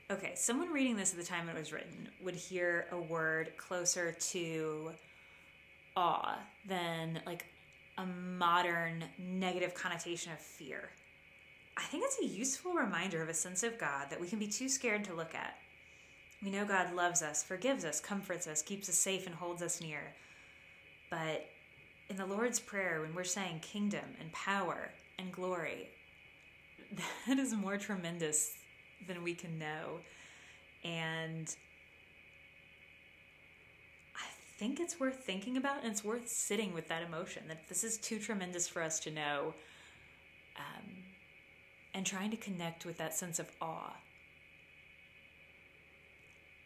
Okay, 0.09 0.33
someone 0.35 0.71
reading 0.71 0.95
this 0.95 1.11
at 1.11 1.19
the 1.19 1.25
time 1.25 1.49
it 1.49 1.55
was 1.57 1.73
written 1.73 2.09
would 2.23 2.35
hear 2.35 2.87
a 2.91 2.97
word 2.97 3.51
closer 3.57 4.13
to 4.13 4.91
awe 5.95 6.39
than 6.65 7.19
like 7.25 7.45
a 7.97 8.05
modern 8.05 9.03
negative 9.17 9.73
connotation 9.73 10.31
of 10.31 10.39
fear. 10.39 10.89
I 11.77 11.83
think 11.83 12.03
it's 12.05 12.19
a 12.19 12.25
useful 12.25 12.73
reminder 12.73 13.21
of 13.21 13.29
a 13.29 13.33
sense 13.33 13.61
of 13.61 13.77
God 13.77 14.09
that 14.09 14.19
we 14.19 14.27
can 14.27 14.39
be 14.39 14.47
too 14.47 14.67
scared 14.67 15.03
to 15.05 15.13
look 15.13 15.35
at. 15.35 15.57
We 16.43 16.49
know 16.49 16.65
God 16.65 16.93
loves 16.93 17.21
us, 17.21 17.43
forgives 17.43 17.85
us, 17.85 17.99
comforts 17.99 18.47
us, 18.47 18.61
keeps 18.61 18.89
us 18.89 18.95
safe, 18.95 19.27
and 19.27 19.35
holds 19.35 19.61
us 19.61 19.79
near. 19.79 20.01
But 21.09 21.47
in 22.09 22.17
the 22.17 22.25
Lord's 22.25 22.59
Prayer, 22.59 23.01
when 23.01 23.13
we're 23.13 23.23
saying 23.23 23.59
kingdom 23.59 24.05
and 24.19 24.31
power 24.31 24.89
and 25.19 25.31
glory, 25.31 25.89
that 27.27 27.37
is 27.37 27.53
more 27.53 27.77
tremendous 27.77 28.53
than 29.07 29.23
we 29.23 29.35
can 29.35 29.59
know. 29.59 29.99
And 30.83 31.55
I 34.15 34.25
think 34.57 34.79
it's 34.79 34.99
worth 34.99 35.23
thinking 35.23 35.57
about 35.57 35.83
and 35.83 35.91
it's 35.91 36.03
worth 36.03 36.27
sitting 36.27 36.73
with 36.73 36.87
that 36.87 37.03
emotion 37.03 37.43
that 37.47 37.67
this 37.69 37.83
is 37.83 37.97
too 37.97 38.19
tremendous 38.19 38.67
for 38.67 38.81
us 38.81 38.99
to 39.01 39.11
know 39.11 39.53
um, 40.57 41.03
and 41.97 42.05
trying 42.05 42.29
to 42.29 42.37
connect 42.37 42.85
with 42.85 42.99
that 42.99 43.15
sense 43.15 43.39
of 43.39 43.51
awe. 43.59 43.95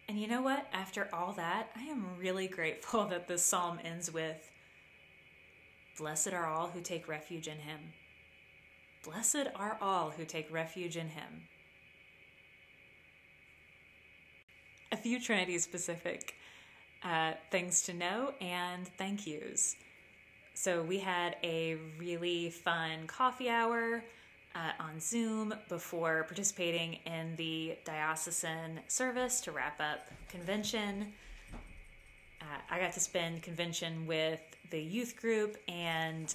And 0.09 0.19
you 0.19 0.27
know 0.27 0.41
what? 0.41 0.67
After 0.73 1.07
all 1.13 1.31
that, 1.37 1.69
I 1.73 1.83
am 1.83 2.17
really 2.19 2.49
grateful 2.49 3.05
that 3.09 3.29
this 3.29 3.41
psalm 3.41 3.79
ends 3.81 4.11
with 4.11 4.51
Blessed 5.97 6.33
are 6.33 6.45
all 6.45 6.67
who 6.67 6.81
take 6.81 7.07
refuge 7.07 7.47
in 7.47 7.59
him. 7.59 7.79
Blessed 9.05 9.47
are 9.55 9.77
all 9.81 10.09
who 10.09 10.25
take 10.25 10.51
refuge 10.51 10.97
in 10.97 11.07
him. 11.07 11.47
A 14.91 14.97
few 14.97 15.17
Trinity 15.21 15.59
specific 15.59 16.33
uh, 17.03 17.33
things 17.51 17.83
to 17.83 17.93
know 17.93 18.33
and 18.41 18.85
thank 18.97 19.25
yous. 19.25 19.77
So, 20.53 20.83
we 20.83 20.99
had 20.99 21.37
a 21.41 21.77
really 21.97 22.49
fun 22.49 23.07
coffee 23.07 23.49
hour 23.49 24.03
uh, 24.55 24.71
on 24.79 24.99
Zoom 24.99 25.53
before 25.69 26.23
participating 26.23 26.99
in 27.05 27.35
the 27.35 27.77
diocesan 27.85 28.79
service 28.87 29.41
to 29.41 29.51
wrap 29.51 29.79
up 29.79 29.99
convention. 30.29 31.13
Uh, 32.41 32.59
I 32.69 32.79
got 32.79 32.93
to 32.93 32.99
spend 32.99 33.43
convention 33.43 34.05
with 34.07 34.41
the 34.71 34.81
youth 34.81 35.15
group 35.15 35.57
and 35.67 36.33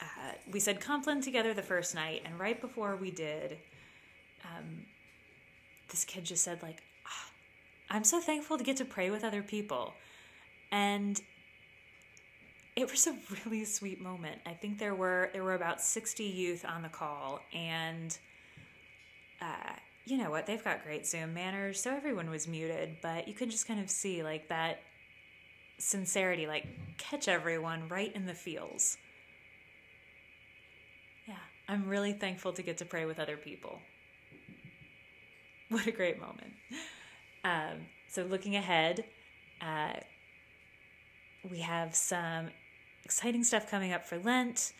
uh, 0.00 0.32
we 0.52 0.60
said 0.60 0.80
Compline 0.80 1.20
together 1.20 1.54
the 1.54 1.62
first 1.62 1.94
night, 1.94 2.22
and 2.24 2.38
right 2.38 2.60
before 2.60 2.96
we 2.96 3.10
did, 3.10 3.56
um, 4.44 4.84
this 5.88 6.04
kid 6.04 6.24
just 6.24 6.44
said 6.44 6.62
like, 6.62 6.82
oh, 7.06 7.30
"I'm 7.90 8.04
so 8.04 8.20
thankful 8.20 8.58
to 8.58 8.64
get 8.64 8.76
to 8.76 8.84
pray 8.84 9.10
with 9.10 9.24
other 9.24 9.42
people," 9.42 9.94
and 10.70 11.20
it 12.76 12.90
was 12.90 13.06
a 13.06 13.16
really 13.44 13.64
sweet 13.64 14.00
moment. 14.00 14.40
I 14.44 14.52
think 14.52 14.78
there 14.78 14.94
were 14.94 15.30
there 15.32 15.42
were 15.42 15.54
about 15.54 15.80
sixty 15.80 16.24
youth 16.24 16.64
on 16.64 16.82
the 16.82 16.88
call, 16.88 17.40
and 17.54 18.16
uh, 19.40 19.72
you 20.04 20.18
know 20.18 20.30
what? 20.30 20.46
They've 20.46 20.62
got 20.62 20.84
great 20.84 21.06
Zoom 21.06 21.32
manners, 21.32 21.80
so 21.80 21.90
everyone 21.90 22.30
was 22.30 22.46
muted, 22.46 22.98
but 23.02 23.26
you 23.26 23.34
could 23.34 23.50
just 23.50 23.66
kind 23.66 23.80
of 23.80 23.90
see 23.90 24.22
like 24.22 24.48
that 24.50 24.80
sincerity, 25.78 26.46
like 26.46 26.66
catch 26.98 27.28
everyone 27.28 27.88
right 27.88 28.14
in 28.14 28.26
the 28.26 28.34
feels. 28.34 28.98
Yeah, 31.26 31.34
I'm 31.68 31.88
really 31.88 32.12
thankful 32.12 32.52
to 32.52 32.62
get 32.62 32.78
to 32.78 32.84
pray 32.84 33.06
with 33.06 33.18
other 33.18 33.36
people. 33.38 33.80
What 35.68 35.86
a 35.86 35.90
great 35.90 36.20
moment. 36.20 36.52
Um, 37.42 37.86
so, 38.08 38.22
looking 38.22 38.54
ahead, 38.54 39.04
uh, 39.60 39.94
we 41.50 41.58
have 41.58 41.94
some 41.94 42.50
exciting 43.06 43.44
stuff 43.44 43.70
coming 43.70 43.92
up 43.92 44.04
for 44.04 44.18
Lent. 44.18 44.72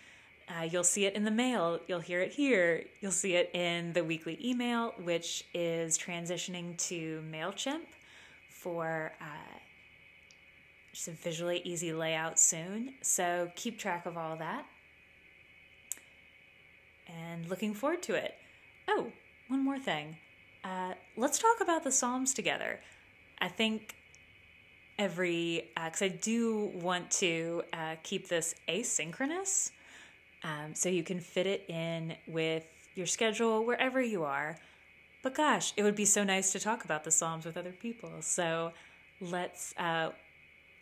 Uh, 0.48 0.64
you'll 0.64 0.82
see 0.82 1.04
it 1.06 1.14
in 1.14 1.24
the 1.24 1.30
mail. 1.30 1.78
You'll 1.86 2.00
hear 2.00 2.20
it 2.20 2.32
here. 2.32 2.82
You'll 3.00 3.12
see 3.12 3.36
it 3.36 3.54
in 3.54 3.92
the 3.92 4.02
weekly 4.02 4.36
email, 4.44 4.94
which 5.00 5.44
is 5.54 5.96
transitioning 5.96 6.76
to 6.88 7.22
MailChimp 7.30 7.86
for 8.50 9.12
uh, 9.20 9.58
a 11.06 11.10
visually 11.12 11.62
easy 11.64 11.92
layout 11.92 12.40
soon. 12.40 12.94
So 13.00 13.48
keep 13.54 13.78
track 13.78 14.06
of 14.06 14.18
all 14.18 14.34
that. 14.38 14.66
And 17.06 17.48
looking 17.48 17.74
forward 17.74 18.02
to 18.02 18.16
it. 18.16 18.34
Oh, 18.88 19.12
one 19.46 19.64
more 19.64 19.78
thing. 19.78 20.16
Uh, 20.64 20.94
let's 21.16 21.38
talk 21.38 21.60
about 21.60 21.84
the 21.84 21.92
Psalms 21.92 22.34
together. 22.34 22.80
I 23.38 23.46
think 23.46 23.94
every, 24.98 25.70
because 25.74 26.02
uh, 26.02 26.06
I 26.06 26.08
do 26.08 26.70
want 26.74 27.10
to 27.12 27.62
uh, 27.72 27.96
keep 28.02 28.28
this 28.28 28.54
asynchronous 28.68 29.70
um, 30.42 30.74
so 30.74 30.88
you 30.88 31.02
can 31.02 31.20
fit 31.20 31.46
it 31.46 31.64
in 31.68 32.16
with 32.26 32.64
your 32.94 33.06
schedule 33.06 33.64
wherever 33.64 34.00
you 34.00 34.24
are. 34.24 34.56
But 35.22 35.34
gosh, 35.34 35.72
it 35.76 35.82
would 35.82 35.96
be 35.96 36.04
so 36.04 36.24
nice 36.24 36.52
to 36.52 36.60
talk 36.60 36.84
about 36.84 37.04
the 37.04 37.10
Psalms 37.10 37.44
with 37.44 37.56
other 37.56 37.72
people. 37.72 38.12
So 38.20 38.72
let's 39.20 39.74
uh, 39.76 40.10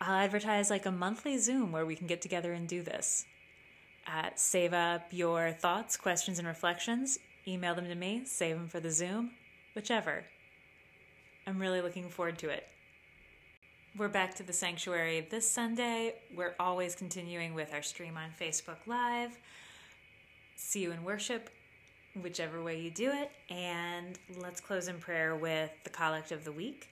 I'll 0.01 0.23
advertise 0.23 0.69
like 0.69 0.85
a 0.85 0.91
monthly 0.91 1.37
Zoom 1.37 1.71
where 1.71 1.85
we 1.85 1.95
can 1.95 2.07
get 2.07 2.21
together 2.21 2.53
and 2.53 2.67
do 2.67 2.83
this. 2.83 3.25
Uh, 4.05 4.29
save 4.35 4.73
up 4.73 5.07
your 5.11 5.51
thoughts, 5.51 5.97
questions, 5.97 6.37
and 6.37 6.47
reflections. 6.47 7.17
Email 7.47 7.75
them 7.75 7.87
to 7.87 7.95
me, 7.95 8.23
save 8.25 8.55
them 8.55 8.67
for 8.67 8.79
the 8.79 8.91
Zoom, 8.91 9.31
whichever. 9.73 10.25
I'm 11.47 11.59
really 11.59 11.81
looking 11.81 12.09
forward 12.09 12.37
to 12.39 12.49
it. 12.49 12.67
We're 13.97 14.09
back 14.09 14.35
to 14.35 14.43
the 14.43 14.51
sanctuary 14.51 15.25
this 15.29 15.49
Sunday. 15.49 16.15
We're 16.35 16.55
always 16.59 16.95
continuing 16.95 17.53
with 17.53 17.73
our 17.73 17.81
stream 17.81 18.17
on 18.17 18.29
Facebook 18.37 18.85
Live. 18.85 19.39
See 20.57 20.81
you 20.81 20.91
in 20.91 21.01
worship, 21.05 21.49
whichever 22.21 22.61
way 22.61 22.77
you 22.77 22.91
do 22.91 23.09
it. 23.13 23.31
And 23.49 24.19
let's 24.37 24.59
close 24.59 24.89
in 24.89 24.97
prayer 24.97 25.33
with 25.37 25.71
the 25.85 25.89
collect 25.89 26.33
of 26.33 26.43
the 26.43 26.51
week. 26.51 26.89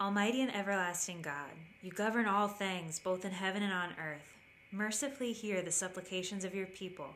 Almighty 0.00 0.40
and 0.40 0.56
everlasting 0.56 1.20
God, 1.20 1.50
you 1.82 1.90
govern 1.90 2.24
all 2.24 2.48
things, 2.48 2.98
both 2.98 3.26
in 3.26 3.32
heaven 3.32 3.62
and 3.62 3.74
on 3.74 3.90
earth. 4.02 4.38
Mercifully 4.72 5.34
hear 5.34 5.60
the 5.60 5.70
supplications 5.70 6.46
of 6.46 6.54
your 6.54 6.66
people, 6.66 7.14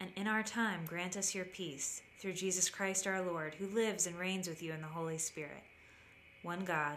and 0.00 0.08
in 0.16 0.26
our 0.26 0.42
time 0.42 0.86
grant 0.86 1.18
us 1.18 1.34
your 1.34 1.44
peace, 1.44 2.00
through 2.18 2.32
Jesus 2.32 2.70
Christ 2.70 3.06
our 3.06 3.20
Lord, 3.20 3.56
who 3.56 3.66
lives 3.66 4.06
and 4.06 4.18
reigns 4.18 4.48
with 4.48 4.62
you 4.62 4.72
in 4.72 4.80
the 4.80 4.86
Holy 4.86 5.18
Spirit, 5.18 5.64
one 6.42 6.64
God, 6.64 6.96